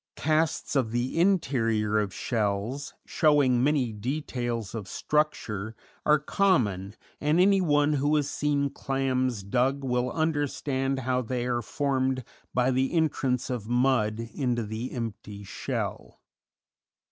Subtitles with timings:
[0.15, 5.75] Casts of the interior of shells, showing many details of structure,
[6.07, 12.23] are common, and anyone who has seen clams dug will understand how they are formed
[12.51, 16.19] by the entrance of mud into the empty shell.